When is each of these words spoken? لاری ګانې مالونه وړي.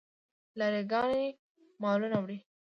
لاری 0.59 0.81
ګانې 0.91 1.25
مالونه 1.81 2.17
وړي. 2.21 2.37